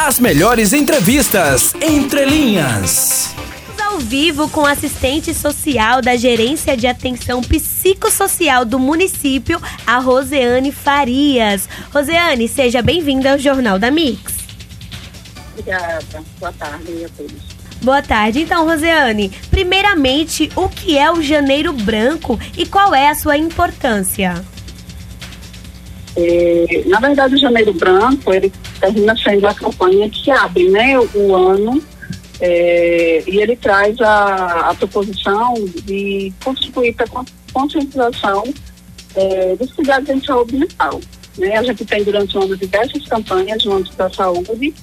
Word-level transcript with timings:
As 0.00 0.20
melhores 0.20 0.72
entrevistas 0.72 1.74
entre 1.82 2.24
linhas. 2.24 3.34
Ao 3.84 3.98
vivo 3.98 4.48
com 4.48 4.64
assistente 4.64 5.34
social 5.34 6.00
da 6.00 6.14
Gerência 6.14 6.76
de 6.76 6.86
Atenção 6.86 7.42
Psicossocial 7.42 8.64
do 8.64 8.78
município, 8.78 9.60
a 9.84 9.98
Roseane 9.98 10.70
Farias. 10.70 11.68
Roseane, 11.92 12.46
seja 12.46 12.80
bem-vinda 12.80 13.32
ao 13.32 13.38
Jornal 13.40 13.76
da 13.76 13.90
Mix. 13.90 14.34
Obrigada. 15.50 16.22
Boa 16.38 16.52
tarde 16.52 17.04
a 17.04 17.08
todos. 17.08 17.58
Boa 17.82 18.00
tarde. 18.00 18.40
Então, 18.42 18.64
Roseane, 18.64 19.32
primeiramente, 19.50 20.48
o 20.54 20.68
que 20.68 20.96
é 20.96 21.10
o 21.10 21.20
Janeiro 21.20 21.72
Branco 21.72 22.38
e 22.56 22.64
qual 22.64 22.94
é 22.94 23.08
a 23.08 23.16
sua 23.16 23.36
importância? 23.36 24.44
É, 26.20 26.82
na 26.86 26.98
verdade, 26.98 27.36
o 27.36 27.38
Janeiro 27.38 27.72
Branco, 27.72 28.34
ele 28.34 28.52
termina 28.80 29.16
sendo 29.16 29.46
a 29.46 29.54
campanha 29.54 30.10
que 30.10 30.28
abre 30.32 30.68
né, 30.68 30.98
o, 30.98 31.08
o 31.14 31.36
ano 31.36 31.80
é, 32.40 33.22
e 33.24 33.38
ele 33.38 33.54
traz 33.54 34.00
a, 34.00 34.70
a 34.70 34.74
proposição 34.74 35.54
de 35.84 36.32
contribuir 36.42 36.92
para 36.94 37.06
a 37.20 37.24
conscientização 37.52 38.42
é, 39.14 39.54
dos 39.54 39.72
cuidados 39.72 40.08
em 40.08 40.20
saúde 40.20 40.56
mental. 40.56 41.00
Né? 41.36 41.56
A 41.56 41.62
gente 41.62 41.84
tem 41.84 42.02
durante 42.02 42.36
o 42.36 42.42
ano 42.42 42.56
diversas 42.56 43.06
campanhas 43.06 43.64
no 43.64 43.76
âmbito 43.76 43.96
da 43.96 44.10
saúde, 44.10 44.74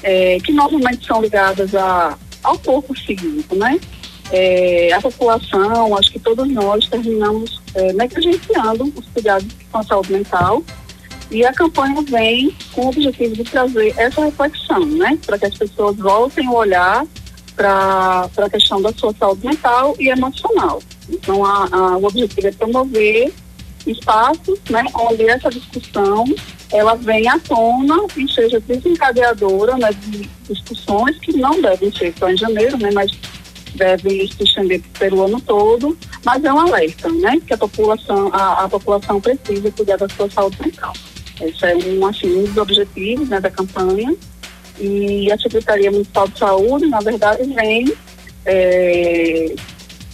é, 0.00 0.38
que 0.44 0.52
normalmente 0.52 1.04
são 1.04 1.20
ligadas 1.20 1.74
a, 1.74 2.16
ao 2.44 2.56
corpo 2.58 2.94
físico, 2.94 3.56
né? 3.56 3.80
É, 4.30 4.92
a 4.92 5.00
população, 5.00 5.96
acho 5.96 6.12
que 6.12 6.18
todos 6.18 6.48
nós 6.48 6.88
terminamos 6.88 7.60
é, 7.74 7.92
negligenciando 7.92 8.92
os 8.96 9.06
cuidados 9.08 9.48
com 9.70 9.78
a 9.78 9.82
saúde 9.82 10.12
mental 10.12 10.62
e 11.30 11.44
a 11.44 11.52
campanha 11.52 12.00
vem 12.02 12.54
com 12.72 12.86
o 12.86 12.88
objetivo 12.88 13.34
de 13.34 13.44
trazer 13.44 13.94
essa 13.96 14.24
reflexão, 14.24 14.84
né? 14.84 15.18
Para 15.24 15.38
que 15.38 15.46
as 15.46 15.56
pessoas 15.56 15.96
voltem 15.96 16.46
a 16.46 16.52
olhar 16.52 17.06
para 17.56 18.28
a 18.36 18.50
questão 18.50 18.82
da 18.82 18.92
sua 18.92 19.14
saúde 19.14 19.46
mental 19.46 19.94
e 19.98 20.08
emocional. 20.08 20.82
Então, 21.08 21.44
a, 21.44 21.68
a, 21.70 21.96
o 21.96 22.06
objetivo 22.06 22.48
é 22.48 22.52
promover 22.52 23.32
espaços 23.86 24.58
né, 24.70 24.84
onde 24.94 25.28
essa 25.28 25.50
discussão 25.50 26.24
ela 26.72 26.94
vem 26.94 27.28
à 27.28 27.38
tona 27.38 27.96
e 28.16 28.26
seja 28.32 28.58
desencadeadora 28.60 29.76
né, 29.76 29.90
de 29.92 30.28
discussões 30.48 31.18
que 31.18 31.36
não 31.36 31.60
devem 31.60 31.92
ser 31.92 32.12
só 32.18 32.30
em 32.30 32.36
janeiro, 32.36 32.78
né, 32.78 32.90
mas 32.92 33.10
devem 33.74 34.26
se 34.26 34.42
estender 34.42 34.80
pelo 34.98 35.24
ano 35.24 35.40
todo, 35.40 35.96
mas 36.24 36.42
é 36.42 36.52
um 36.52 36.60
alerta, 36.60 37.08
né, 37.10 37.38
que 37.46 37.52
a 37.52 37.58
população, 37.58 38.30
a, 38.32 38.64
a 38.64 38.68
população 38.68 39.20
precisa 39.20 39.70
cuidar 39.70 39.98
da 39.98 40.08
sua 40.08 40.30
saúde 40.30 40.56
mental. 40.60 40.92
Esse 41.40 41.66
é 41.66 41.76
um, 41.76 42.06
assim, 42.06 42.36
um 42.36 42.44
dos 42.44 42.56
objetivos 42.56 43.28
né, 43.28 43.40
da 43.40 43.50
campanha. 43.50 44.14
E 44.78 45.30
a 45.30 45.38
Secretaria 45.38 45.90
Municipal 45.90 46.26
de 46.28 46.38
Saúde, 46.38 46.86
na 46.86 47.00
verdade, 47.00 47.44
vem 47.54 47.92
é, 48.44 49.54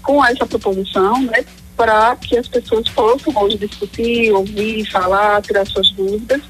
com 0.02 0.24
essa 0.24 0.46
proposição 0.46 1.22
né, 1.22 1.44
para 1.76 2.14
que 2.16 2.36
as 2.36 2.46
pessoas 2.46 2.88
possam 2.88 3.32
hoje 3.36 3.56
discutir, 3.56 4.30
ouvir, 4.32 4.84
falar, 4.91 5.41
tirar 5.42 5.66
suas 5.66 5.91
dúvidas 5.92 6.42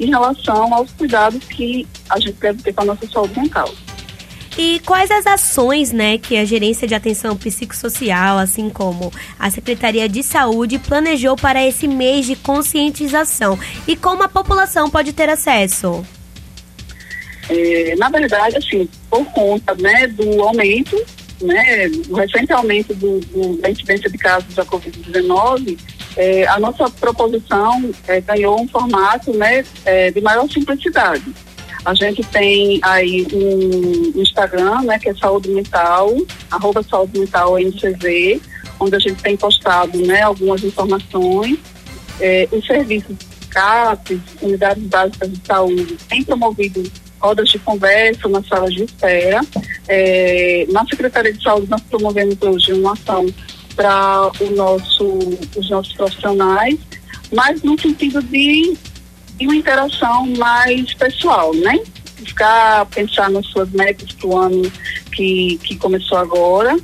em 0.00 0.06
relação 0.06 0.72
aos 0.72 0.90
cuidados 0.92 1.44
que 1.44 1.86
a 2.08 2.18
gente 2.18 2.34
deve 2.34 2.62
ter 2.62 2.72
com 2.72 2.82
a 2.82 2.86
nossa 2.86 3.06
saúde 3.08 3.38
mental. 3.38 3.70
E 4.58 4.80
quais 4.80 5.08
as 5.08 5.24
ações, 5.24 5.92
né, 5.92 6.18
que 6.18 6.36
a 6.36 6.44
Gerência 6.44 6.88
de 6.88 6.92
Atenção 6.92 7.36
Psicossocial, 7.36 8.38
assim 8.38 8.68
como 8.68 9.12
a 9.38 9.48
Secretaria 9.52 10.08
de 10.08 10.20
Saúde, 10.20 10.80
planejou 10.80 11.36
para 11.36 11.64
esse 11.64 11.86
mês 11.86 12.26
de 12.26 12.34
conscientização? 12.34 13.56
E 13.86 13.94
como 13.94 14.24
a 14.24 14.28
população 14.28 14.90
pode 14.90 15.12
ter 15.12 15.28
acesso? 15.28 16.04
É, 17.48 17.94
na 17.96 18.08
verdade, 18.10 18.56
assim, 18.56 18.88
por 19.08 19.24
conta, 19.26 19.76
né, 19.76 20.08
do 20.08 20.42
aumento, 20.42 21.00
né, 21.40 21.88
do 21.88 22.16
recente 22.16 22.52
aumento 22.52 22.92
do, 22.94 23.20
do, 23.20 23.58
da 23.58 23.70
incidência 23.70 24.10
de 24.10 24.18
casos 24.18 24.56
da 24.56 24.64
Covid-19, 24.64 25.78
é, 26.16 26.48
a 26.48 26.58
nossa 26.58 26.90
proposição 26.90 27.92
é, 28.08 28.20
ganhou 28.20 28.60
um 28.60 28.66
formato, 28.66 29.32
né, 29.36 29.64
é, 29.84 30.10
de 30.10 30.20
maior 30.20 30.50
simplicidade. 30.50 31.22
A 31.84 31.94
gente 31.94 32.22
tem 32.24 32.80
aí 32.82 33.26
um 33.32 34.20
Instagram, 34.20 34.82
né, 34.82 34.98
que 34.98 35.08
é 35.08 35.14
Saúde 35.14 35.48
Mental, 35.50 36.14
arroba 36.50 36.82
Saúde 36.82 37.18
Mental 37.18 37.58
NCV, 37.58 38.40
onde 38.80 38.96
a 38.96 38.98
gente 38.98 39.22
tem 39.22 39.36
postado, 39.36 39.98
né, 40.06 40.22
algumas 40.22 40.62
informações. 40.62 41.58
É, 42.20 42.48
os 42.50 42.66
serviços 42.66 43.16
CAPES, 43.50 44.20
Unidades 44.42 44.82
Básicas 44.84 45.32
de 45.32 45.46
Saúde, 45.46 45.96
têm 46.08 46.22
promovido 46.22 46.82
rodas 47.20 47.48
de 47.48 47.58
conversa 47.58 48.28
nas 48.28 48.46
salas 48.46 48.74
de 48.74 48.84
espera. 48.84 49.40
É, 49.88 50.66
na 50.70 50.84
Secretaria 50.86 51.32
de 51.32 51.42
Saúde, 51.42 51.68
nós 51.68 51.80
promovemos 51.82 52.36
hoje 52.42 52.72
uma 52.72 52.92
ação 52.92 53.26
para 53.74 54.30
nosso, 54.56 55.18
os 55.56 55.70
nossos 55.70 55.92
profissionais, 55.94 56.78
mas 57.32 57.62
no 57.62 57.80
sentido 57.80 58.20
de 58.22 58.76
e 59.38 59.46
uma 59.46 59.56
interação 59.56 60.26
mais 60.36 60.94
pessoal, 60.94 61.54
né? 61.54 61.80
Ficar, 62.16 62.86
pensar 62.86 63.30
nas 63.30 63.46
suas 63.46 63.70
metas 63.70 64.12
para 64.12 64.28
o 64.28 64.36
ano 64.36 64.72
que, 65.12 65.58
que 65.62 65.76
começou 65.76 66.18
agora. 66.18 66.76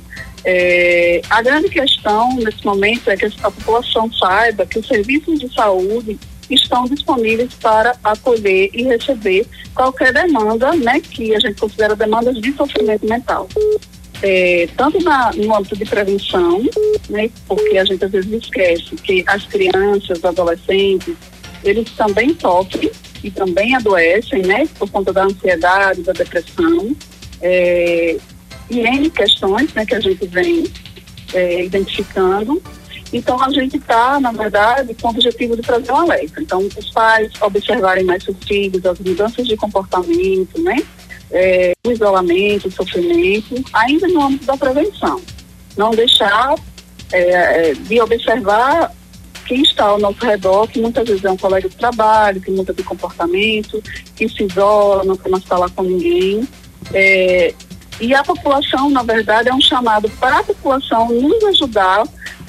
É, 0.43 1.21
a 1.29 1.41
grande 1.41 1.69
questão 1.69 2.35
nesse 2.35 2.63
momento 2.63 3.09
é 3.09 3.17
que 3.17 3.25
a 3.25 3.51
população 3.51 4.11
saiba 4.13 4.65
que 4.65 4.77
os 4.77 4.87
serviços 4.87 5.39
de 5.39 5.51
saúde 5.53 6.19
estão 6.49 6.85
disponíveis 6.85 7.53
para 7.55 7.95
acolher 8.03 8.69
e 8.73 8.83
receber 8.83 9.47
qualquer 9.73 10.13
demanda, 10.13 10.71
né, 10.75 10.99
que 10.99 11.35
a 11.35 11.39
gente 11.39 11.59
considera 11.59 11.95
demandas 11.95 12.39
de 12.39 12.53
sofrimento 12.53 13.07
mental. 13.07 13.49
É, 14.21 14.69
tanto 14.77 15.03
na, 15.03 15.31
no 15.33 15.55
âmbito 15.55 15.75
de 15.75 15.85
prevenção, 15.85 16.63
né, 17.09 17.29
porque 17.47 17.77
a 17.77 17.85
gente 17.85 18.05
às 18.05 18.11
vezes 18.11 18.31
esquece 18.31 18.95
que 18.97 19.23
as 19.27 19.45
crianças, 19.45 20.23
adolescentes, 20.23 21.15
eles 21.65 21.89
também 21.91 22.37
sofrem 22.39 22.91
e 23.23 23.31
também 23.31 23.75
adoecem, 23.75 24.43
né, 24.43 24.67
por 24.77 24.89
conta 24.89 25.11
da 25.11 25.23
ansiedade, 25.23 26.03
da 26.03 26.13
depressão, 26.13 26.95
é, 27.41 28.17
e 28.69 28.79
N 28.79 29.09
questões, 29.09 29.73
né, 29.73 29.85
que 29.85 29.95
a 29.95 29.99
gente 29.99 30.25
vem 30.27 30.65
é, 31.33 31.65
identificando. 31.65 32.61
Então, 33.11 33.41
a 33.41 33.49
gente 33.49 33.77
está, 33.77 34.19
na 34.19 34.31
verdade, 34.31 34.93
com 34.95 35.07
o 35.07 35.11
objetivo 35.11 35.55
de 35.55 35.61
trazer 35.61 35.91
um 35.91 35.97
alerta. 35.97 36.41
Então, 36.41 36.67
os 36.77 36.91
pais 36.91 37.31
observarem 37.41 38.03
mais 38.03 38.23
seus 38.23 38.37
filhos, 38.45 38.85
as 38.85 38.99
mudanças 38.99 39.47
de 39.47 39.55
comportamento, 39.57 40.61
né, 40.61 40.77
é, 41.31 41.73
o 41.85 41.91
isolamento, 41.91 42.67
o 42.67 42.71
sofrimento, 42.71 43.63
ainda 43.73 44.07
no 44.07 44.21
âmbito 44.21 44.45
da 44.45 44.57
prevenção. 44.57 45.19
Não 45.75 45.91
deixar 45.91 46.55
é, 47.11 47.69
é 47.69 47.73
de 47.73 47.99
observar 48.01 48.91
quem 49.45 49.61
está 49.61 49.85
ao 49.85 49.99
nosso 49.99 50.25
redor, 50.25 50.67
que 50.67 50.79
muitas 50.79 51.07
vezes 51.07 51.23
é 51.23 51.31
um 51.31 51.37
colega 51.37 51.69
de 51.69 51.75
trabalho, 51.75 52.41
que 52.41 52.51
muda 52.51 52.73
de 52.73 52.83
comportamento, 52.83 53.81
que 54.15 54.27
se 54.27 54.43
isola, 54.43 55.03
não 55.03 55.15
quer 55.15 55.29
mais 55.29 55.43
falar 55.43 55.69
com 55.69 55.83
ninguém. 55.83 56.47
É, 56.93 57.53
e 57.99 58.13
a 58.13 58.23
população, 58.23 58.89
na 58.89 59.03
verdade, 59.03 59.49
é 59.49 59.53
um 59.53 59.61
chamado 59.61 60.09
para 60.19 60.39
a 60.39 60.43
população 60.43 61.09
nos 61.09 61.43
ajudar 61.45 62.03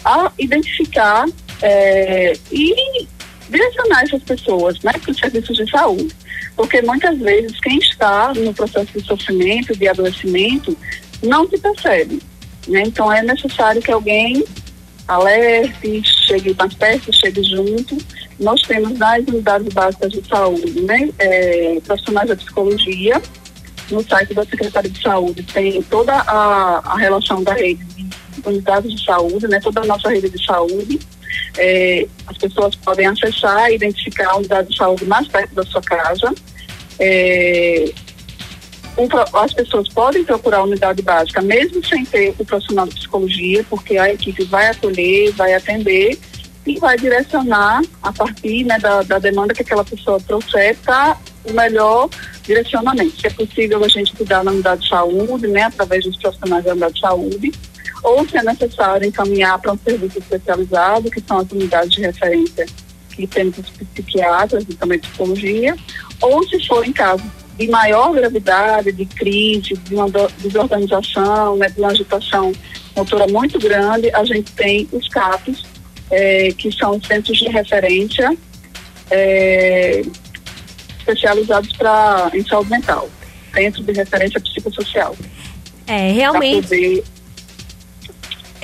a 0.05 0.33
identificar 0.39 1.27
é, 1.63 2.37
e 2.51 3.07
direcionar 3.49 4.03
essas 4.03 4.23
pessoas 4.23 4.81
né, 4.83 4.93
para 4.93 5.11
os 5.11 5.19
serviços 5.19 5.57
de 5.57 5.71
saúde. 5.71 6.09
Porque 6.57 6.81
muitas 6.83 7.19
vezes 7.19 7.59
quem 7.61 7.79
está 7.79 8.33
no 8.35 8.53
processo 8.53 8.93
de 8.93 9.05
sofrimento, 9.05 9.77
de 9.77 9.89
adoecimento, 9.89 10.77
não 11.23 11.49
se 11.49 11.59
percebe. 11.59 12.21
Né? 12.67 12.83
Então 12.87 13.13
é 13.13 13.23
necessário 13.23 13.81
que 13.81 13.93
alguém 13.93 14.45
alerte, 15.09 16.03
chegue 16.05 16.55
mais 16.59 16.75
perto, 16.75 17.13
chegue 17.13 17.43
junto. 17.43 17.97
Nós 18.39 18.61
temos 18.63 18.99
nas 18.99 19.25
unidades 19.27 19.73
básicas 19.73 20.13
de 20.13 20.27
saúde, 20.29 20.81
né, 20.83 21.09
é, 21.19 21.81
profissionais 21.85 22.29
da 22.29 22.37
psicologia. 22.37 23.23
No 23.91 24.03
site 24.03 24.35
da 24.35 24.45
Secretaria 24.45 24.91
de 24.91 25.01
Saúde 25.01 25.43
tem 25.45 25.81
toda 25.83 26.13
a, 26.13 26.83
a 26.85 26.99
relação 26.99 27.43
da 27.45 27.55
rede 27.55 27.85
de 27.85 28.09
unidades 28.45 28.93
de 28.93 29.05
saúde, 29.05 29.47
né, 29.47 29.61
toda 29.61 29.81
a 29.81 29.87
nossa 29.87 30.09
rede 30.09 30.29
de 30.29 30.45
saúde. 30.45 30.99
É, 31.57 32.07
as 32.27 32.37
pessoas 32.37 32.75
podem 32.75 33.07
acessar 33.07 33.71
e 33.71 33.77
identificar 33.77 34.31
a 34.31 34.37
unidade 34.37 34.71
de 34.71 34.77
saúde 34.77 35.05
mais 35.05 35.29
perto 35.29 35.55
da 35.55 35.63
sua 35.65 35.81
casa. 35.81 36.35
É, 36.99 37.93
as 39.35 39.53
pessoas 39.53 39.89
podem 39.89 40.25
procurar 40.25 40.59
a 40.59 40.65
unidade 40.65 41.03
básica, 41.03 41.43
mesmo 41.43 41.85
sem 41.85 42.05
ter 42.05 42.35
o 42.39 42.45
profissional 42.45 42.87
de 42.87 42.95
psicologia, 42.95 43.65
porque 43.69 43.99
a 43.99 44.13
equipe 44.13 44.45
vai 44.45 44.69
acolher, 44.69 45.33
vai 45.33 45.55
atender 45.55 46.19
e 46.67 46.79
vai 46.79 46.97
direcionar 46.97 47.83
a 48.03 48.13
partir 48.13 48.65
né, 48.65 48.79
da, 48.79 49.03
da, 49.03 49.19
demanda 49.19 49.55
que 49.55 49.63
aquela 49.63 49.85
pessoa 49.85 50.19
trouxer 50.21 50.77
para 50.79 51.17
o 51.45 51.53
melhor 51.53 52.09
direcionamento. 52.43 53.21
Se 53.21 53.27
é 53.27 53.31
possível 53.31 53.85
a 53.85 53.89
gente 53.89 54.17
cuidar 54.17 54.43
na 54.43 54.51
unidade 54.51 54.83
de 54.83 54.89
saúde, 54.89 55.47
né, 55.47 55.63
através 55.63 56.05
dos 56.05 56.17
profissionais 56.17 56.65
da 56.65 56.73
unidade 56.73 56.95
de 56.95 57.01
saúde, 57.01 57.53
ou 58.03 58.29
se 58.29 58.37
é 58.37 58.43
necessário 58.43 59.07
encaminhar 59.07 59.59
para 59.59 59.73
um 59.73 59.79
serviço 59.79 60.19
especializado, 60.19 61.11
que 61.11 61.21
são 61.21 61.39
as 61.39 61.51
unidades 61.53 61.91
de 61.91 62.01
referência 62.01 62.67
que 63.11 63.27
temos 63.27 63.59
os 63.59 63.71
psiquiatras 63.71 64.65
e 64.69 64.75
também 64.75 64.99
psicologia, 64.99 65.77
ou 66.21 66.47
se 66.49 66.67
for 66.67 66.87
em 66.87 66.93
caso 66.93 67.23
de 67.59 67.69
maior 67.69 68.13
gravidade, 68.13 68.93
de 68.93 69.07
crise, 69.07 69.75
de 69.75 69.95
uma 69.95 70.07
desorganização, 70.39 71.57
né, 71.57 71.69
de 71.69 71.81
uma 71.81 71.91
agitação 71.91 72.53
motora 72.95 73.27
muito 73.27 73.59
grande, 73.59 74.11
a 74.15 74.25
gente 74.25 74.53
tem 74.53 74.89
os 74.93 75.09
CAPs, 75.09 75.63
é, 76.11 76.53
que 76.53 76.71
são 76.73 77.01
centros 77.03 77.37
de 77.39 77.49
referência 77.49 78.37
é, 79.11 80.03
especializados 80.99 81.73
pra, 81.77 82.31
em 82.35 82.45
saúde 82.47 82.71
mental, 82.71 83.09
centros 83.55 83.85
de 83.85 83.93
referência 83.93 84.41
psicossocial. 84.41 85.17
É, 85.87 86.13
realmente 86.13 87.05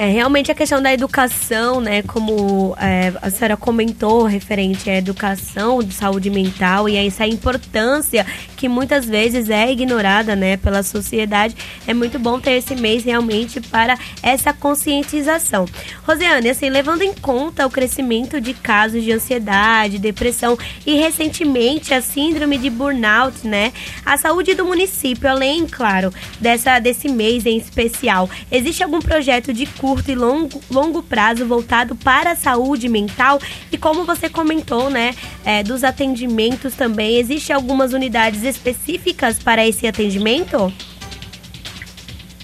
é, 0.03 0.09
realmente 0.09 0.51
a 0.51 0.55
questão 0.55 0.83
da 0.83 0.93
educação, 0.93 1.81
né, 1.81 2.03
como 2.03 2.75
é, 2.77 3.13
a 3.23 3.31
senhora 3.31 3.57
comentou, 3.57 4.25
referente 4.25 4.91
à 4.91 4.97
educação 4.97 5.81
de 5.81 5.95
saúde 5.95 6.29
mental 6.29 6.89
e 6.89 6.99
a 6.99 7.07
essa 7.07 7.25
importância 7.25 8.27
que 8.57 8.69
muitas 8.69 9.05
vezes 9.05 9.49
é 9.49 9.71
ignorada, 9.71 10.35
né, 10.35 10.57
pela 10.57 10.83
sociedade, 10.83 11.55
é 11.87 11.95
muito 11.95 12.19
bom 12.19 12.41
ter 12.41 12.55
esse 12.55 12.75
mês 12.75 13.05
realmente 13.05 13.61
para 13.61 13.97
essa 14.25 14.53
conscientização. 14.53 15.67
Rosiane, 16.05 16.51
assim, 16.51 16.69
levando 16.69 17.03
em 17.03 17.15
conta 17.15 17.65
o 17.65 17.71
crescimento 17.71 18.41
de 18.41 18.55
casos 18.55 19.05
de 19.05 19.13
ansiedade, 19.13 20.01
depressão 20.01 20.59
e 20.85 20.97
recentemente 20.97 21.95
a 21.95 22.03
síndrome 22.03 22.59
de 22.59 22.71
burnout, 22.71 23.47
né, 23.47 23.73
a 24.05 24.17
saúde 24.17 24.55
do 24.55 24.65
município, 24.65 25.31
além, 25.31 25.65
claro, 25.65 26.13
dessa 26.41 26.81
desse 26.81 27.09
mês 27.09 27.47
em 27.47 27.57
especial, 27.57 28.29
existe 28.51 28.83
algum 28.83 28.99
projeto 28.99 29.53
de 29.53 29.65
curto 29.93 30.11
e 30.11 30.15
longo, 30.15 30.59
longo 30.71 31.03
prazo 31.03 31.45
voltado 31.45 31.95
para 31.95 32.31
a 32.31 32.37
saúde 32.37 32.89
mental. 32.89 33.39
E 33.71 33.77
como 33.77 34.05
você 34.05 34.27
comentou, 34.27 34.89
né, 34.89 35.15
é, 35.45 35.63
dos 35.63 35.85
atendimentos 35.85 36.75
também, 36.75 37.19
existe 37.19 37.53
algumas 37.53 37.93
unidades 37.93 38.43
específicas 38.43 39.39
para 39.39 39.67
esse 39.67 39.87
atendimento? 39.87 40.73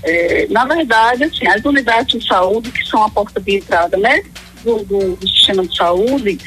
É, 0.03 0.47
na 0.51 0.67
verdade, 0.67 1.25
assim, 1.25 1.47
as 1.47 1.65
unidades 1.65 2.21
de 2.21 2.29
saúde, 2.29 2.71
que 2.71 2.85
são 2.85 3.03
a 3.03 3.09
porta 3.09 3.41
de 3.41 3.57
entrada, 3.57 3.97
né, 3.97 4.23
do, 4.63 4.85
do, 4.85 5.17
do 5.17 5.27
sistema 5.27 5.67
de 5.67 5.75
saúde, 5.75 6.39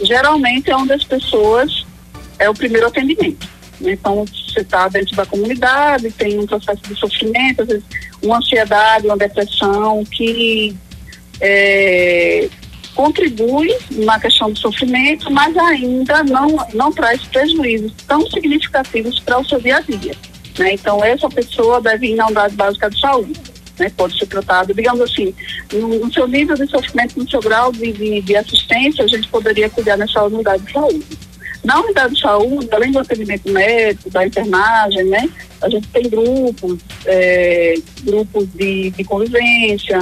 geralmente 0.00 0.70
é 0.70 0.76
onde 0.76 0.94
as 0.94 1.04
pessoas 1.04 1.84
é 2.38 2.48
o 2.48 2.54
primeiro 2.54 2.86
atendimento. 2.86 3.46
Então, 3.80 4.24
você 4.24 4.60
está 4.60 4.88
dentro 4.88 5.14
da 5.14 5.24
comunidade, 5.26 6.10
tem 6.12 6.38
um 6.38 6.46
processo 6.46 6.82
de 6.82 6.94
sofrimento, 6.96 7.62
às 7.62 7.68
vezes 7.68 7.84
uma 8.22 8.38
ansiedade, 8.38 9.06
uma 9.06 9.16
depressão 9.16 10.04
que 10.04 10.76
é, 11.40 12.48
contribui 12.94 13.72
na 13.92 14.18
questão 14.18 14.50
do 14.50 14.58
sofrimento, 14.58 15.30
mas 15.30 15.56
ainda 15.56 16.24
não, 16.24 16.48
não 16.74 16.92
traz 16.92 17.22
prejuízos 17.26 17.92
tão 18.06 18.28
significativos 18.28 19.20
para 19.20 19.38
o 19.38 19.44
seu 19.44 19.60
dia 19.60 19.76
a 19.76 19.80
dia. 19.80 20.16
Né? 20.58 20.74
Então, 20.74 21.04
essa 21.04 21.28
pessoa 21.28 21.80
deve 21.80 22.08
ir 22.08 22.16
na 22.16 22.26
unidade 22.26 22.56
básica 22.56 22.90
de 22.90 22.98
saúde. 22.98 23.40
Né? 23.78 23.88
Pode 23.96 24.18
ser 24.18 24.26
tratado, 24.26 24.74
digamos 24.74 25.00
assim, 25.00 25.32
no, 25.72 26.00
no 26.00 26.12
seu 26.12 26.26
nível 26.26 26.56
de 26.56 26.66
sofrimento, 26.66 27.18
no 27.18 27.30
seu 27.30 27.40
grau 27.40 27.70
de, 27.70 27.92
de, 27.92 28.20
de 28.20 28.36
assistência, 28.36 29.04
a 29.04 29.08
gente 29.08 29.28
poderia 29.28 29.70
cuidar 29.70 29.96
nessa 29.96 30.24
unidade 30.24 30.64
de 30.64 30.72
saúde. 30.72 31.27
Na 31.64 31.80
unidade 31.80 32.14
de 32.14 32.20
saúde, 32.20 32.68
além 32.72 32.92
do 32.92 33.00
atendimento 33.00 33.50
médico, 33.50 34.10
da 34.10 34.26
internagem, 34.26 35.04
né, 35.04 35.28
a 35.60 35.68
gente 35.68 35.88
tem 35.88 36.08
grupos, 36.08 36.78
é, 37.04 37.74
grupos 38.02 38.46
de, 38.54 38.90
de 38.90 39.04
convivência, 39.04 39.98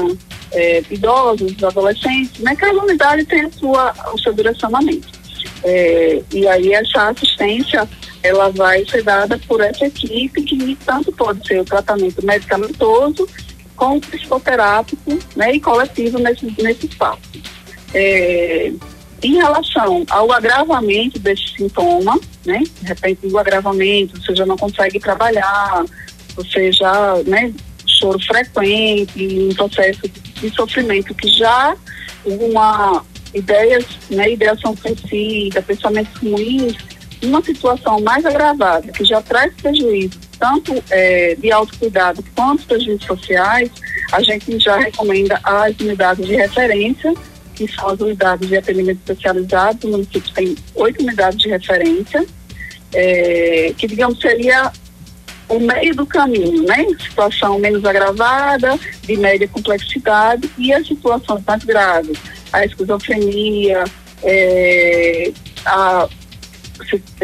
é, 0.53 0.83
idosos, 0.91 1.63
adolescentes, 1.65 2.41
né, 2.41 2.55
cada 2.57 2.79
unidade 2.83 3.25
tem 3.25 3.43
a 3.43 3.51
sua, 3.51 3.95
o 4.13 4.19
seu 4.19 4.33
direcionamento. 4.33 5.09
É, 5.65 6.23
e 6.33 6.47
aí 6.47 6.73
essa 6.73 7.09
assistência, 7.09 7.89
ela 8.23 8.51
vai 8.51 8.85
ser 8.85 9.03
dada 9.03 9.39
por 9.49 9.61
essa 9.61 9.87
equipe 9.87 10.43
que 10.43 10.79
tanto 10.85 11.11
pode 11.13 11.47
ser 11.47 11.61
o 11.61 11.65
tratamento 11.65 12.25
medicamentoso 12.25 13.27
como 13.75 14.01
psicoterápico 14.01 15.19
né, 15.35 15.55
e 15.55 15.61
coletivo 15.61 16.19
nesse, 16.19 16.47
espaço. 16.87 17.21
É, 17.95 18.73
em 19.27 19.35
relação 19.35 20.05
ao 20.09 20.31
agravamento 20.33 21.19
desse 21.19 21.49
sintoma, 21.57 22.19
né? 22.45 22.63
De 22.81 22.87
repente 22.87 23.27
o 23.27 23.39
agravamento, 23.39 24.21
você 24.21 24.35
já 24.35 24.47
não 24.47 24.57
consegue 24.57 25.01
trabalhar, 25.01 25.85
você 26.35 26.71
já, 26.71 27.17
né, 27.27 27.53
choro 27.87 28.19
frequente, 28.21 29.49
um 29.51 29.55
processo 29.55 30.03
de 30.41 30.51
sofrimento 30.51 31.15
que 31.15 31.29
já 31.29 31.77
uma 32.25 33.05
ideias, 33.35 33.85
né, 34.11 34.33
ideação 34.33 34.75
suicida, 34.77 35.61
pensamentos 35.63 36.15
ruins, 36.23 36.75
uma 37.23 37.43
situação 37.43 38.01
mais 38.01 38.25
agravada, 38.25 38.93
que 38.93 39.05
já 39.05 39.21
traz 39.21 39.53
prejuízo, 39.55 40.19
tanto 40.39 40.73
é, 40.91 41.35
de 41.35 41.51
autocuidado 41.51 42.25
quanto 42.35 42.67
prejuízos 42.67 43.05
sociais, 43.05 43.71
a 44.13 44.23
gente 44.23 44.59
já 44.59 44.77
recomenda 44.77 45.39
as 45.43 45.75
unidades 45.81 46.27
de 46.27 46.35
referência 46.37 47.13
que 47.57 47.67
são 47.75 47.89
as 47.89 48.01
unidades 48.01 48.49
de 48.49 48.57
atendimento 48.57 48.99
especializado. 48.99 49.89
O 49.89 49.91
município 49.91 50.33
tem 50.33 50.55
oito 50.75 51.03
unidades 51.03 51.39
de 51.39 51.49
referência, 51.49 52.25
é, 52.93 53.73
que, 53.77 53.87
digamos, 53.87 54.21
seria 54.21 54.71
o 55.49 55.59
meio 55.59 55.95
do 55.95 56.07
caminho, 56.07 56.63
né? 56.65 56.87
Situação 57.01 57.59
menos 57.59 57.85
agravada, 57.85 58.79
de 59.03 59.17
média 59.17 59.49
complexidade, 59.49 60.51
e 60.59 60.73
as 60.73 60.87
situações 60.87 61.43
mais 61.47 61.65
graves, 61.65 62.19
a 62.53 62.65
esquizofrenia, 62.65 63.85
é, 64.23 65.33
a, 65.65 66.09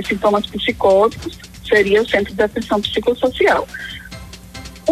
sintomas 0.07 0.47
psicóticos, 0.47 1.39
seria 1.69 2.03
o 2.03 2.09
Centro 2.09 2.35
de 2.35 2.43
Atenção 2.43 2.81
Psicossocial. 2.81 3.69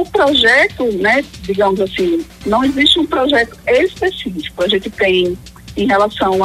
O 0.00 0.04
projeto, 0.06 0.90
né, 0.92 1.22
digamos 1.42 1.78
assim, 1.78 2.24
não 2.46 2.64
existe 2.64 2.98
um 2.98 3.04
projeto 3.04 3.54
específico. 3.66 4.64
A 4.64 4.66
gente 4.66 4.88
tem, 4.88 5.36
em 5.76 5.86
relação 5.86 6.38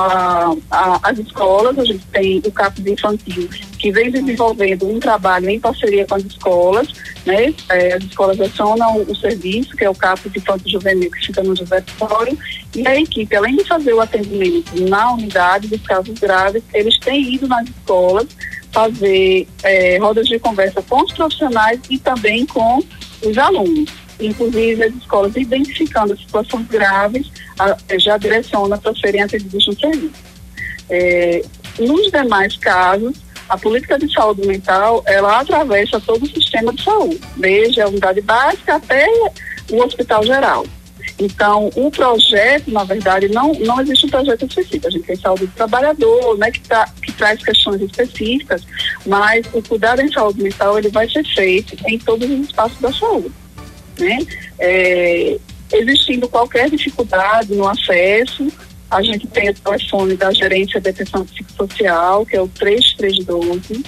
às 0.70 1.18
escolas, 1.18 1.80
a 1.80 1.86
gente 1.86 2.06
tem 2.08 2.42
o 2.46 2.52
CAPS 2.52 2.86
infantil, 2.86 3.50
que 3.80 3.94
vem 3.94 4.12
desenvolvendo 4.12 4.86
um 4.86 5.00
trabalho 5.00 5.50
em 5.50 5.58
parceria 5.58 6.06
com 6.06 6.16
as 6.16 6.26
escolas, 6.26 6.90
né? 7.26 7.54
É, 7.70 7.94
as 7.94 8.04
escolas 8.04 8.42
acionam 8.42 9.06
o 9.08 9.16
serviço, 9.16 9.74
que 9.78 9.86
é 9.86 9.90
o 9.90 9.96
CAPS 9.96 10.36
Infantil 10.36 10.74
Juvenil, 10.74 11.10
que 11.10 11.28
fica 11.28 11.42
no 11.42 11.56
José 11.56 11.80
Vitório, 11.80 12.38
e 12.76 12.86
a 12.86 13.00
equipe, 13.00 13.34
além 13.38 13.56
de 13.56 13.64
fazer 13.64 13.94
o 13.94 14.02
atendimento 14.02 14.78
na 14.82 15.14
unidade 15.14 15.70
dos 15.70 15.82
casos 15.84 16.20
graves, 16.20 16.62
eles 16.74 17.00
têm 17.00 17.36
ido 17.36 17.48
nas 17.48 17.66
escolas 17.70 18.28
fazer 18.74 19.48
é, 19.64 19.98
rodas 19.98 20.28
de 20.28 20.38
conversa 20.40 20.82
com 20.82 21.02
os 21.02 21.14
profissionais 21.14 21.80
e 21.90 21.98
também 21.98 22.46
com 22.46 22.84
os 23.26 23.38
alunos. 23.38 23.90
Inclusive, 24.20 24.84
as 24.84 24.94
escolas 24.96 25.36
identificando 25.36 26.18
situações 26.18 26.68
graves, 26.68 27.30
a, 27.60 27.76
já 27.98 28.18
direciona 28.18 28.78
para 28.78 28.96
serem 28.96 29.22
atendidos 29.22 29.68
no 29.68 29.80
serviço. 29.80 30.24
É, 30.90 31.44
nos 31.80 32.12
demais 32.12 32.56
casos, 32.58 33.18
a 33.50 33.58
política 33.58 34.00
de 34.00 34.12
saúde 34.12 34.48
mental, 34.48 35.04
ela 35.06 35.40
atravessa 35.40 36.00
todo 36.00 36.24
o 36.24 36.28
sistema 36.28 36.74
de 36.74 36.84
saúde, 36.84 37.20
desde 37.38 37.82
a 37.82 37.88
unidade 37.88 38.22
básica 38.22 38.76
até 38.76 39.06
o 39.72 39.84
hospital 39.84 40.24
geral. 40.26 40.66
Então, 41.20 41.70
o 41.76 41.90
projeto, 41.90 42.72
na 42.72 42.84
verdade, 42.84 43.28
não, 43.30 43.54
não 43.54 43.80
existe 43.82 44.06
um 44.06 44.10
projeto 44.10 44.46
específico. 44.46 44.88
A 44.88 44.92
gente 44.92 45.06
tem 45.06 45.16
saúde 45.16 45.46
do 45.46 45.54
trabalhador, 45.54 46.38
né, 46.38 46.52
que, 46.52 46.60
tá, 46.62 46.90
traz 47.16 47.44
questões 47.44 47.82
específicas, 47.82 48.64
mas 49.06 49.46
o 49.54 49.62
cuidado 49.62 50.02
em 50.02 50.12
saúde 50.12 50.44
mental 50.44 50.78
ele 50.78 50.90
vai 50.90 51.10
ser 51.10 51.26
feito 51.26 51.76
em 51.88 51.98
todos 51.98 52.30
os 52.30 52.48
espaços 52.48 52.80
da 52.80 52.92
saúde. 52.92 53.32
Né? 54.00 54.20
É, 54.60 55.38
existindo 55.74 56.28
qualquer 56.28 56.70
dificuldade 56.70 57.54
no 57.54 57.68
acesso, 57.68 58.48
a 58.90 59.02
gente 59.02 59.28
tem 59.28 59.50
o 59.50 59.54
telefone 59.54 60.16
da 60.16 60.32
gerência 60.32 60.80
de 60.80 60.90
atenção 60.90 61.26
psicossocial, 61.26 62.26
que 62.26 62.36
é 62.36 62.42
o 62.42 62.48
3312 62.48 63.84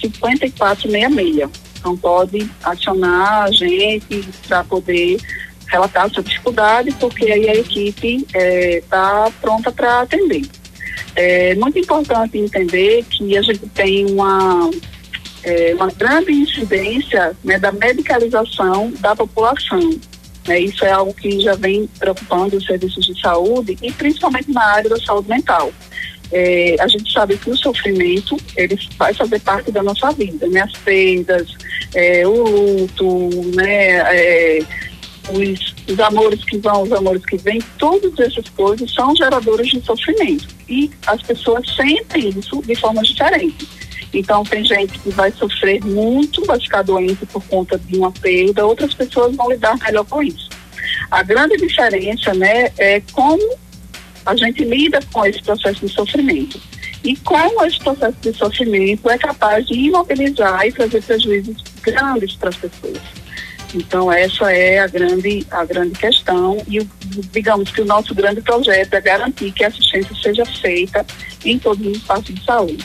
5466. 0.00 1.50
Então 1.78 1.96
pode 1.96 2.50
acionar 2.62 3.44
a 3.44 3.52
gente 3.52 4.28
para 4.46 4.64
poder 4.64 5.18
relatar 5.66 6.10
sua 6.10 6.22
dificuldade, 6.22 6.90
porque 6.98 7.30
aí 7.30 7.48
a 7.48 7.54
equipe 7.54 8.16
está 8.16 8.38
é, 8.38 8.82
tá 8.88 9.32
pronta 9.40 9.70
para 9.70 10.00
atender. 10.00 10.42
É 11.22 11.54
muito 11.54 11.78
importante 11.78 12.38
entender 12.38 13.04
que 13.04 13.36
a 13.36 13.42
gente 13.42 13.66
tem 13.74 14.06
uma, 14.10 14.70
é, 15.42 15.74
uma 15.74 15.88
grande 15.88 16.32
incidência 16.32 17.36
né, 17.44 17.58
da 17.58 17.70
medicalização 17.70 18.90
da 19.00 19.14
população. 19.14 20.00
Né, 20.48 20.60
isso 20.60 20.82
é 20.82 20.90
algo 20.90 21.12
que 21.12 21.38
já 21.40 21.54
vem 21.56 21.86
preocupando 21.98 22.56
os 22.56 22.64
serviços 22.64 23.04
de 23.04 23.20
saúde 23.20 23.76
e 23.82 23.92
principalmente 23.92 24.50
na 24.50 24.64
área 24.64 24.88
da 24.88 24.98
saúde 24.98 25.28
mental. 25.28 25.70
É, 26.32 26.76
a 26.80 26.88
gente 26.88 27.12
sabe 27.12 27.36
que 27.36 27.50
o 27.50 27.56
sofrimento 27.56 28.38
ele 28.56 28.78
vai 28.96 29.12
fazer 29.12 29.40
parte 29.40 29.70
da 29.70 29.82
nossa 29.82 30.10
vida, 30.12 30.46
né? 30.48 30.62
As 30.62 30.72
perdas, 30.78 31.48
é, 31.94 32.26
o 32.26 32.44
luto, 32.44 33.28
né? 33.54 33.98
É, 34.16 34.62
os, 35.28 35.74
os 35.90 35.98
amores 36.00 36.44
que 36.44 36.58
vão, 36.58 36.82
os 36.82 36.92
amores 36.92 37.24
que 37.24 37.36
vêm, 37.36 37.60
todas 37.78 38.18
essas 38.18 38.48
coisas 38.50 38.92
são 38.92 39.14
geradores 39.16 39.68
de 39.68 39.80
sofrimento. 39.84 40.48
E 40.68 40.90
as 41.06 41.20
pessoas 41.22 41.68
sentem 41.74 42.28
isso 42.28 42.62
de 42.62 42.74
forma 42.76 43.02
diferente. 43.02 43.68
Então, 44.12 44.42
tem 44.44 44.64
gente 44.64 44.98
que 44.98 45.10
vai 45.10 45.30
sofrer 45.32 45.84
muito, 45.84 46.44
vai 46.44 46.58
ficar 46.60 46.82
doente 46.82 47.24
por 47.26 47.42
conta 47.44 47.78
de 47.78 47.98
uma 47.98 48.10
perda, 48.10 48.66
outras 48.66 48.94
pessoas 48.94 49.34
vão 49.36 49.50
lidar 49.50 49.76
melhor 49.78 50.04
com 50.04 50.22
isso. 50.22 50.48
A 51.10 51.22
grande 51.22 51.56
diferença, 51.56 52.34
né, 52.34 52.72
é 52.78 53.00
como 53.12 53.56
a 54.26 54.36
gente 54.36 54.64
lida 54.64 55.00
com 55.12 55.24
esse 55.24 55.42
processo 55.42 55.86
de 55.86 55.92
sofrimento. 55.92 56.60
E 57.02 57.16
como 57.16 57.64
esse 57.64 57.78
processo 57.78 58.16
de 58.20 58.32
sofrimento 58.32 59.08
é 59.08 59.16
capaz 59.16 59.66
de 59.66 59.74
imobilizar 59.74 60.66
e 60.66 60.72
trazer 60.72 61.02
prejuízos 61.02 61.56
grandes 61.82 62.34
para 62.36 62.50
as 62.50 62.56
pessoas. 62.56 63.19
Então 63.74 64.10
essa 64.10 64.52
é 64.52 64.78
a 64.78 64.86
grande, 64.86 65.46
a 65.50 65.64
grande 65.64 65.98
questão 65.98 66.62
e 66.68 66.80
digamos 67.32 67.70
que 67.70 67.82
o 67.82 67.84
nosso 67.84 68.14
grande 68.14 68.40
projeto 68.40 68.94
é 68.94 69.00
garantir 69.00 69.52
que 69.52 69.64
a 69.64 69.68
assistência 69.68 70.14
seja 70.22 70.44
feita 70.44 71.04
em 71.44 71.58
todos 71.58 71.86
os 71.86 71.96
espaços 71.96 72.34
de 72.34 72.44
saúde. 72.44 72.84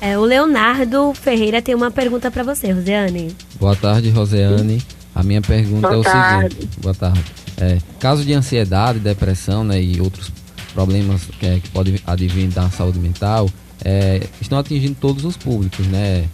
É, 0.00 0.16
o 0.16 0.22
Leonardo 0.22 1.12
Ferreira 1.14 1.60
tem 1.60 1.74
uma 1.74 1.90
pergunta 1.90 2.30
para 2.30 2.44
você, 2.44 2.70
Roseane. 2.70 3.34
Boa 3.58 3.74
tarde, 3.74 4.10
Roseane. 4.10 4.80
A 5.14 5.24
minha 5.24 5.42
pergunta 5.42 5.88
boa 5.88 5.94
é 5.94 5.98
o 5.98 6.02
tarde. 6.04 6.54
seguinte. 6.54 6.80
Boa 6.80 6.94
tarde. 6.94 7.24
É, 7.60 7.78
caso 7.98 8.24
de 8.24 8.32
ansiedade, 8.32 9.00
depressão 9.00 9.64
né, 9.64 9.82
e 9.82 10.00
outros 10.00 10.30
problemas 10.72 11.22
que, 11.40 11.46
é, 11.46 11.58
que 11.58 11.68
podem 11.70 11.98
advir 12.06 12.48
da 12.48 12.70
saúde 12.70 13.00
mental 13.00 13.50
é, 13.84 14.22
estão 14.40 14.58
atingindo 14.58 14.96
todos 15.00 15.24
os 15.24 15.36
públicos, 15.36 15.86
né? 15.88 16.28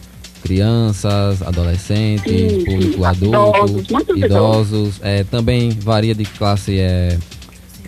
Crianças, 0.44 1.40
adolescentes, 1.40 2.30
Sim, 2.30 2.64
público 2.66 3.02
adulto, 3.02 3.88
idosos, 3.88 4.14
idosos 4.14 5.00
é, 5.02 5.24
também 5.24 5.70
varia 5.70 6.14
de 6.14 6.26
classe 6.26 6.78
é, 6.78 7.16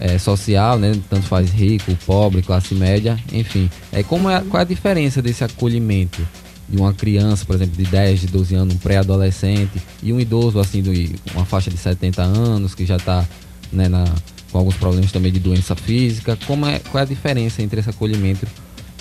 é, 0.00 0.16
social, 0.16 0.78
né? 0.78 0.98
Tanto 1.10 1.26
faz 1.26 1.50
rico, 1.50 1.94
pobre, 2.06 2.40
classe 2.40 2.74
média, 2.74 3.18
enfim. 3.30 3.70
É, 3.92 4.02
como 4.02 4.30
é, 4.30 4.40
qual 4.40 4.60
é 4.60 4.62
a 4.62 4.66
diferença 4.66 5.20
desse 5.20 5.44
acolhimento 5.44 6.26
de 6.66 6.78
uma 6.78 6.94
criança, 6.94 7.44
por 7.44 7.56
exemplo, 7.56 7.76
de 7.76 7.90
10, 7.90 8.22
de 8.22 8.26
12 8.28 8.54
anos, 8.54 8.74
um 8.74 8.78
pré-adolescente, 8.78 9.78
e 10.02 10.10
um 10.10 10.18
idoso, 10.18 10.58
assim, 10.58 10.80
de 10.80 11.14
uma 11.34 11.44
faixa 11.44 11.70
de 11.70 11.76
70 11.76 12.22
anos, 12.22 12.74
que 12.74 12.86
já 12.86 12.96
está 12.96 13.22
né, 13.70 13.86
na, 13.86 14.06
com 14.50 14.56
alguns 14.56 14.76
problemas 14.76 15.12
também 15.12 15.30
de 15.30 15.40
doença 15.40 15.76
física. 15.76 16.38
Como 16.46 16.64
é, 16.64 16.78
qual 16.78 17.00
é 17.00 17.02
a 17.02 17.06
diferença 17.06 17.60
entre 17.60 17.80
esse 17.80 17.90
acolhimento, 17.90 18.46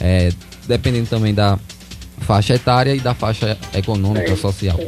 é, 0.01 0.33
dependendo 0.67 1.07
também 1.07 1.33
da 1.33 1.57
faixa 2.19 2.55
etária 2.55 2.93
e 2.95 2.99
da 2.99 3.13
faixa 3.13 3.57
econômica, 3.73 4.31
é, 4.31 4.35
social? 4.35 4.79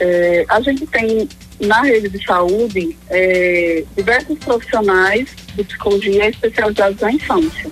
É, 0.00 0.44
a 0.48 0.60
gente 0.60 0.86
tem 0.86 1.28
na 1.60 1.82
rede 1.82 2.08
de 2.08 2.24
saúde 2.24 2.96
é, 3.10 3.84
diversos 3.96 4.38
profissionais 4.38 5.28
de 5.54 5.64
psicologia 5.64 6.28
especializados 6.28 7.00
na 7.00 7.12
infância. 7.12 7.70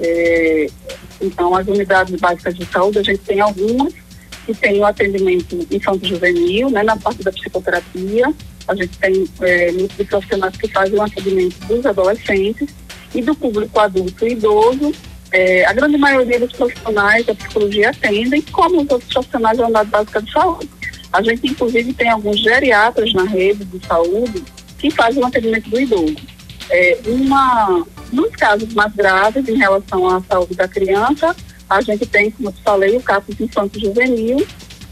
É, 0.00 0.66
então, 1.20 1.54
as 1.54 1.66
unidades 1.66 2.20
básicas 2.20 2.54
de 2.54 2.64
saúde, 2.66 2.98
a 2.98 3.02
gente 3.02 3.20
tem 3.20 3.40
algumas 3.40 3.92
que 4.46 4.54
tem 4.54 4.78
o 4.78 4.84
atendimento 4.84 5.66
infanto-juvenil, 5.70 6.70
né, 6.70 6.82
na 6.82 6.96
parte 6.96 7.22
da 7.22 7.32
psicoterapia, 7.32 8.32
a 8.68 8.74
gente 8.74 8.98
tem 8.98 9.26
é, 9.40 9.72
muitos 9.72 10.06
profissionais 10.06 10.56
que 10.56 10.68
fazem 10.68 10.98
o 10.98 11.02
atendimento 11.02 11.56
dos 11.66 11.84
adolescentes 11.86 12.68
e 13.14 13.22
do 13.22 13.34
público 13.34 13.78
adulto 13.80 14.26
e 14.26 14.32
idoso. 14.32 14.92
É, 15.30 15.64
a 15.66 15.72
grande 15.72 15.98
maioria 15.98 16.40
dos 16.40 16.52
profissionais 16.52 17.26
da 17.26 17.34
psicologia 17.34 17.90
atendem, 17.90 18.40
como 18.42 18.82
os 18.82 18.90
outros 18.90 19.12
profissionais 19.12 19.58
da 19.58 19.64
unidade 19.64 19.90
básica 19.90 20.22
de 20.22 20.32
saúde. 20.32 20.70
A 21.12 21.22
gente, 21.22 21.46
inclusive, 21.46 21.92
tem 21.92 22.10
alguns 22.10 22.40
geriatras 22.40 23.12
na 23.12 23.24
rede 23.24 23.64
de 23.64 23.86
saúde 23.86 24.42
que 24.78 24.90
fazem 24.90 25.22
o 25.22 25.26
atendimento 25.26 25.68
do 25.68 25.80
idoso. 25.80 26.16
É, 26.70 26.98
uma, 27.06 27.86
nos 28.12 28.30
casos 28.36 28.72
mais 28.74 28.94
graves, 28.94 29.48
em 29.48 29.56
relação 29.56 30.06
à 30.06 30.22
saúde 30.22 30.54
da 30.54 30.68
criança, 30.68 31.34
a 31.68 31.80
gente 31.80 32.06
tem, 32.06 32.30
como 32.30 32.48
eu 32.48 32.54
falei, 32.64 32.96
o 32.96 33.34
de 33.34 33.44
infanto 33.44 33.78
juvenil, 33.78 34.46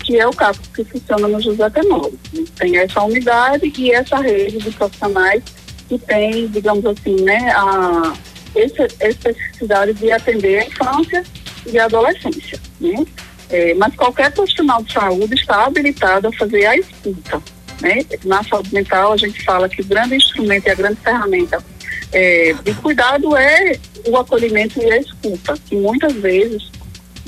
que 0.04 0.18
é 0.18 0.26
o 0.26 0.30
caso 0.30 0.60
que 0.74 0.84
funciona 0.84 1.26
no 1.26 1.40
José 1.40 1.68
Tenório. 1.70 2.18
Tem 2.56 2.76
essa 2.76 3.02
unidade 3.02 3.72
e 3.76 3.90
essa 3.90 4.18
rede 4.18 4.58
de 4.58 4.70
profissionais 4.70 5.42
que 5.88 5.98
tem, 5.98 6.46
digamos 6.48 6.84
assim, 6.84 7.22
né, 7.22 7.52
a 7.52 8.12
especificidade 8.56 9.94
de 9.94 10.10
atender 10.10 10.58
a 10.60 10.66
infância 10.66 11.22
e 11.66 11.78
a 11.78 11.84
adolescência, 11.84 12.60
né? 12.80 13.04
É, 13.48 13.74
mas 13.74 13.94
qualquer 13.94 14.32
profissional 14.32 14.82
de 14.82 14.92
saúde 14.92 15.34
está 15.34 15.66
habilitado 15.66 16.28
a 16.28 16.32
fazer 16.32 16.66
a 16.66 16.76
escuta, 16.76 17.42
né? 17.80 18.04
Na 18.24 18.42
saúde 18.42 18.74
mental 18.74 19.12
a 19.12 19.16
gente 19.16 19.44
fala 19.44 19.68
que 19.68 19.82
o 19.82 19.84
grande 19.84 20.16
instrumento 20.16 20.66
e 20.66 20.70
a 20.70 20.74
grande 20.74 21.00
ferramenta 21.00 21.62
é, 22.12 22.54
de 22.64 22.74
cuidado 22.74 23.36
é 23.36 23.78
o 24.06 24.16
acolhimento 24.16 24.80
e 24.80 24.90
a 24.90 24.98
escuta, 24.98 25.54
que 25.66 25.76
muitas 25.76 26.12
vezes 26.14 26.70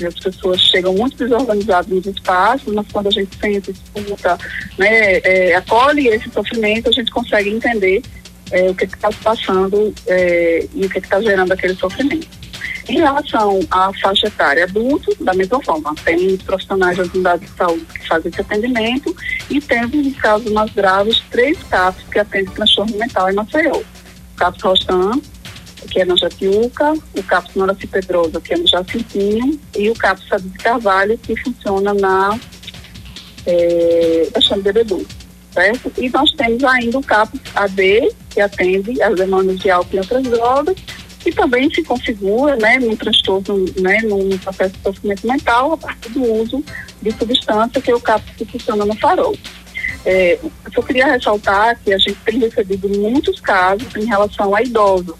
as 0.05 0.15
pessoas 0.15 0.61
chegam 0.61 0.93
muito 0.93 1.17
desorganizadas 1.17 1.87
nos 1.87 2.05
espaços, 2.05 2.73
mas 2.73 2.85
quando 2.91 3.07
a 3.07 3.11
gente 3.11 3.37
senta, 3.37 3.71
escuta, 3.71 4.37
né, 4.77 5.17
é, 5.17 5.55
acolhe 5.55 6.07
esse 6.07 6.29
sofrimento, 6.29 6.89
a 6.89 6.91
gente 6.93 7.11
consegue 7.11 7.49
entender 7.49 8.01
é, 8.51 8.69
o 8.69 8.75
que 8.75 8.85
está 8.85 9.11
se 9.11 9.17
passando 9.17 9.93
é, 10.07 10.67
e 10.73 10.85
o 10.85 10.89
que 10.89 10.99
está 10.99 11.21
gerando 11.21 11.51
aquele 11.51 11.75
sofrimento. 11.75 12.27
Em 12.87 12.97
relação 12.97 13.59
à 13.69 13.91
faixa 14.01 14.27
etária 14.27 14.63
adulto, 14.63 15.15
da 15.23 15.33
mesma 15.33 15.61
forma, 15.61 15.93
tem 16.03 16.35
profissionais 16.37 16.97
das 16.97 17.07
unidades 17.09 17.47
de 17.47 17.55
saúde 17.55 17.85
que 17.85 18.07
fazem 18.07 18.31
esse 18.31 18.41
atendimento 18.41 19.15
e 19.47 19.61
temos, 19.61 19.93
em 19.93 20.11
casos 20.11 20.51
mais 20.51 20.71
graves, 20.73 21.21
três 21.29 21.61
CAPs 21.69 22.03
que 22.11 22.17
atendem 22.17 22.51
transtorno 22.51 22.97
mental 22.97 23.29
em 23.29 23.35
Maceió. 23.35 23.77
O 23.77 24.35
CAPS 24.35 24.63
Rostam, 24.63 25.21
que 25.91 26.01
é 26.01 26.05
na 26.05 26.15
Jatiuca, 26.15 26.93
o 27.15 27.21
CAPS 27.21 27.55
Noraci 27.55 27.85
Pedrosa, 27.85 28.41
que 28.41 28.55
é 28.55 28.57
no 28.57 28.67
Jacintinho, 28.67 29.59
e 29.77 29.89
o 29.91 29.93
CAPS 29.93 30.27
Sade 30.27 30.49
de 30.49 30.57
Carvalho, 30.57 31.15
que 31.19 31.35
funciona 31.35 31.93
na 31.93 32.39
é, 33.45 34.29
Baixando 34.33 34.63
Bebedu, 34.63 35.05
certo? 35.59 35.91
E 35.97 36.09
nós 36.09 36.31
temos 36.31 36.63
ainda 36.63 36.97
o 36.97 37.03
CAPS 37.03 37.41
AD, 37.53 38.15
que 38.29 38.39
atende 38.39 39.01
as 39.01 39.15
demandas 39.15 39.59
de 39.59 39.69
álcool 39.69 39.95
e 39.95 39.99
outras 39.99 40.23
drogas, 40.23 40.77
e 41.25 41.31
também 41.33 41.69
se 41.73 41.83
configura, 41.83 42.55
né, 42.55 42.79
num 42.79 42.95
transtorno, 42.95 43.65
né, 43.77 43.99
num 44.03 44.37
processo 44.37 44.73
de 44.73 44.81
sofrimento 44.81 45.27
mental 45.27 45.73
a 45.73 45.77
partir 45.77 46.09
do 46.11 46.23
uso 46.23 46.63
de 47.01 47.11
substância, 47.11 47.81
que 47.81 47.91
é 47.91 47.95
o 47.95 47.99
CAPS 47.99 48.35
que 48.37 48.45
funciona 48.45 48.85
no 48.85 48.95
farol. 48.95 49.35
É, 50.05 50.39
eu 50.41 50.51
só 50.73 50.81
queria 50.81 51.07
ressaltar 51.07 51.77
que 51.83 51.93
a 51.93 51.97
gente 51.97 52.17
tem 52.25 52.39
recebido 52.39 52.87
muitos 52.87 53.41
casos 53.41 53.93
em 53.97 54.05
relação 54.05 54.55
a 54.55 54.61
idosos, 54.61 55.15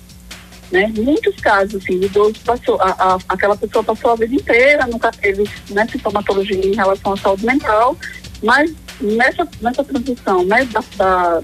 né? 0.71 0.89
Muitos 0.95 1.35
casos, 1.41 1.83
assim, 1.83 1.99
idoso 2.01 2.35
passou, 2.45 2.79
a, 2.79 2.91
a, 2.91 3.17
aquela 3.27 3.57
pessoa 3.57 3.83
passou 3.83 4.11
a 4.11 4.15
vida 4.15 4.35
inteira, 4.35 4.87
nunca 4.87 5.11
teve 5.11 5.43
né, 5.71 5.85
sintomatologia 5.91 6.65
em 6.65 6.75
relação 6.75 7.11
à 7.11 7.17
saúde 7.17 7.45
mental, 7.45 7.97
mas 8.41 8.73
nessa, 9.01 9.47
nessa 9.61 9.83
transição 9.83 10.43
né, 10.45 10.65
da, 10.65 10.83
da, 10.97 11.41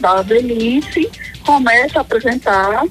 da 0.00 0.22
velhice, 0.22 1.10
começa 1.44 1.98
a 1.98 2.02
apresentar 2.02 2.84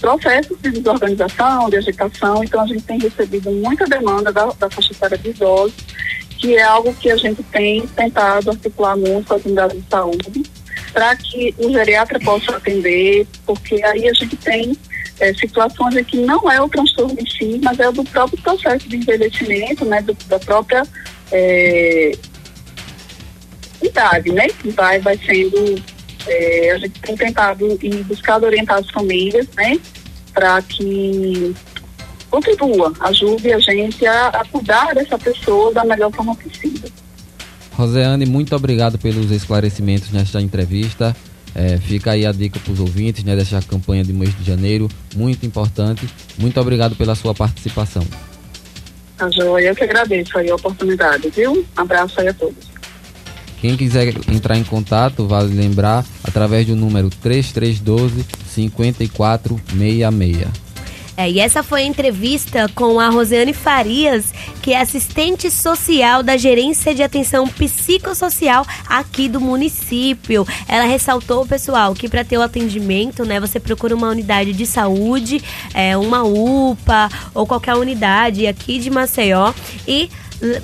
processos 0.00 0.58
de 0.60 0.70
desorganização, 0.70 1.70
de 1.70 1.76
agitação, 1.76 2.42
então 2.42 2.60
a 2.62 2.66
gente 2.66 2.82
tem 2.82 2.98
recebido 2.98 3.50
muita 3.52 3.86
demanda 3.86 4.32
da, 4.32 4.46
da 4.46 4.68
faixa 4.68 4.92
etária 4.92 5.16
de 5.16 5.30
idosos, 5.30 5.76
que 6.38 6.56
é 6.56 6.62
algo 6.62 6.92
que 6.94 7.08
a 7.08 7.16
gente 7.16 7.40
tem 7.44 7.86
tentado 7.86 8.50
articular 8.50 8.96
muito 8.96 9.28
com 9.28 9.34
as 9.34 9.44
unidades 9.44 9.80
de 9.80 9.88
saúde, 9.88 10.42
para 10.92 11.14
que 11.14 11.54
o 11.56 11.70
geriatra 11.70 12.18
possa 12.18 12.56
atender, 12.56 13.26
porque 13.46 13.82
aí 13.84 14.08
a 14.08 14.12
gente 14.12 14.36
tem 14.36 14.76
é, 15.20 15.32
situações 15.34 15.96
em 15.96 16.02
que 16.02 16.16
não 16.18 16.50
é 16.50 16.60
o 16.60 16.68
transtorno 16.68 17.16
em 17.18 17.26
si, 17.26 17.60
mas 17.62 17.78
é 17.78 17.90
do 17.92 18.02
próprio 18.04 18.42
processo 18.42 18.88
de 18.88 18.96
envelhecimento, 18.96 19.84
né, 19.84 20.02
do, 20.02 20.14
da 20.26 20.38
própria 20.40 20.82
é, 21.30 22.12
idade, 23.86 24.32
né, 24.32 24.46
vai, 24.74 24.98
vai 24.98 25.18
sendo, 25.18 25.82
é, 26.26 26.72
a 26.72 26.78
gente 26.78 27.00
tem 27.00 27.16
tentado 27.16 27.78
e 27.82 27.90
buscado 28.04 28.46
orientar 28.46 28.78
as 28.78 28.90
famílias, 28.90 29.46
né, 29.56 29.78
para 30.32 30.62
que 30.62 31.54
contribua, 32.30 32.92
ajude 33.00 33.52
a 33.52 33.58
gente 33.58 34.06
a, 34.06 34.28
a 34.28 34.44
cuidar 34.46 34.94
dessa 34.94 35.18
pessoa 35.18 35.72
da 35.72 35.84
melhor 35.84 36.10
forma 36.12 36.34
possível. 36.34 36.90
Roseane, 37.72 38.26
muito 38.26 38.54
obrigado 38.54 38.98
pelos 38.98 39.30
esclarecimentos 39.30 40.10
nesta 40.10 40.40
entrevista. 40.40 41.16
É, 41.54 41.76
fica 41.76 42.12
aí 42.12 42.24
a 42.24 42.32
dica 42.32 42.58
para 42.58 42.72
os 42.72 42.80
ouvintes 42.80 43.24
né, 43.24 43.36
dessa 43.36 43.60
campanha 43.60 44.02
de 44.02 44.12
mês 44.12 44.36
de 44.38 44.44
janeiro, 44.44 44.88
muito 45.14 45.44
importante. 45.44 46.08
Muito 46.38 46.58
obrigado 46.58 46.96
pela 46.96 47.14
sua 47.14 47.34
participação. 47.34 48.06
Tá 49.18 49.30
joia, 49.30 49.68
eu 49.68 49.74
que 49.74 49.84
agradeço 49.84 50.36
aí 50.38 50.50
a 50.50 50.54
oportunidade, 50.54 51.28
viu? 51.28 51.52
Um 51.52 51.80
abraço 51.80 52.20
aí 52.20 52.28
a 52.28 52.34
todos. 52.34 52.71
Quem 53.62 53.76
quiser 53.76 54.08
entrar 54.28 54.58
em 54.58 54.64
contato, 54.64 55.28
vale 55.28 55.54
lembrar 55.54 56.04
através 56.24 56.66
do 56.66 56.74
número 56.74 57.08
3312 57.08 58.24
5466. 58.48 60.48
É, 61.16 61.30
e 61.30 61.38
essa 61.38 61.62
foi 61.62 61.82
a 61.82 61.84
entrevista 61.84 62.68
com 62.74 62.98
a 62.98 63.08
Rosiane 63.08 63.52
Farias, 63.52 64.34
que 64.60 64.72
é 64.72 64.80
assistente 64.80 65.48
social 65.48 66.24
da 66.24 66.36
Gerência 66.36 66.92
de 66.92 67.04
Atenção 67.04 67.46
Psicossocial 67.46 68.66
aqui 68.88 69.28
do 69.28 69.40
município. 69.40 70.44
Ela 70.66 70.86
ressaltou, 70.86 71.46
pessoal, 71.46 71.94
que 71.94 72.08
para 72.08 72.24
ter 72.24 72.38
o 72.38 72.42
atendimento, 72.42 73.24
né, 73.24 73.38
você 73.38 73.60
procura 73.60 73.94
uma 73.94 74.08
unidade 74.08 74.52
de 74.52 74.66
saúde, 74.66 75.40
é, 75.72 75.96
uma 75.96 76.24
UPA 76.24 77.08
ou 77.32 77.46
qualquer 77.46 77.76
unidade 77.76 78.44
aqui 78.44 78.80
de 78.80 78.90
Maceió 78.90 79.52
e 79.86 80.10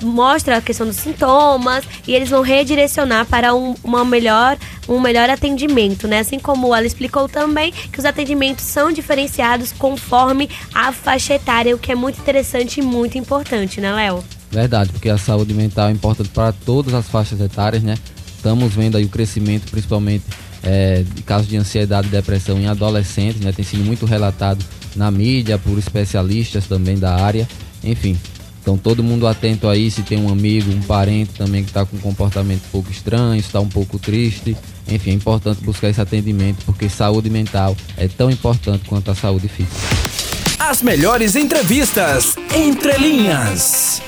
mostra 0.01 0.57
a 0.57 0.61
questão 0.61 0.85
dos 0.85 0.97
sintomas 0.97 1.85
e 2.07 2.13
eles 2.13 2.29
vão 2.29 2.41
redirecionar 2.41 3.25
para 3.25 3.53
um, 3.53 3.75
uma 3.83 4.03
melhor, 4.03 4.57
um 4.87 4.99
melhor 4.99 5.29
atendimento, 5.29 6.07
né? 6.07 6.19
Assim 6.19 6.39
como 6.39 6.75
ela 6.75 6.85
explicou 6.85 7.27
também 7.29 7.71
que 7.71 7.99
os 7.99 8.05
atendimentos 8.05 8.65
são 8.65 8.91
diferenciados 8.91 9.71
conforme 9.71 10.49
a 10.73 10.91
faixa 10.91 11.35
etária, 11.35 11.75
o 11.75 11.79
que 11.79 11.91
é 11.91 11.95
muito 11.95 12.19
interessante 12.19 12.79
e 12.79 12.83
muito 12.83 13.17
importante, 13.17 13.79
né, 13.79 13.93
Léo? 13.93 14.23
Verdade, 14.51 14.91
porque 14.91 15.09
a 15.09 15.17
saúde 15.17 15.53
mental 15.53 15.89
é 15.89 15.91
importante 15.91 16.29
para 16.29 16.51
todas 16.51 16.93
as 16.93 17.07
faixas 17.07 17.39
etárias, 17.39 17.83
né? 17.83 17.95
Estamos 18.35 18.73
vendo 18.73 18.97
aí 18.97 19.05
o 19.05 19.09
crescimento, 19.09 19.69
principalmente 19.69 20.25
é, 20.63 21.03
de 21.03 21.21
casos 21.21 21.47
de 21.47 21.57
ansiedade 21.57 22.07
e 22.07 22.11
depressão 22.11 22.57
em 22.57 22.67
adolescentes, 22.67 23.41
né? 23.41 23.51
Tem 23.51 23.63
sido 23.63 23.83
muito 23.83 24.05
relatado 24.05 24.63
na 24.95 25.11
mídia 25.11 25.57
por 25.57 25.77
especialistas 25.77 26.65
também 26.65 26.97
da 26.97 27.15
área. 27.15 27.47
Enfim, 27.83 28.17
então 28.61 28.77
todo 28.77 29.03
mundo 29.03 29.27
atento 29.27 29.67
aí, 29.67 29.89
se 29.89 30.01
tem 30.01 30.19
um 30.19 30.29
amigo, 30.29 30.71
um 30.71 30.81
parente 30.81 31.31
também 31.33 31.63
que 31.63 31.69
está 31.69 31.85
com 31.85 31.97
um 31.97 31.99
comportamento 31.99 32.61
um 32.67 32.71
pouco 32.71 32.91
estranho, 32.91 33.39
está 33.39 33.59
um 33.59 33.69
pouco 33.69 33.97
triste. 33.97 34.55
Enfim, 34.87 35.11
é 35.11 35.13
importante 35.13 35.63
buscar 35.63 35.89
esse 35.89 36.01
atendimento 36.01 36.65
porque 36.65 36.89
saúde 36.89 37.29
mental 37.29 37.75
é 37.97 38.07
tão 38.07 38.29
importante 38.29 38.83
quanto 38.87 39.11
a 39.11 39.15
saúde 39.15 39.47
física. 39.47 39.75
As 40.57 40.81
melhores 40.81 41.35
entrevistas 41.35 42.35
entre 42.53 42.97
linhas. 42.97 44.01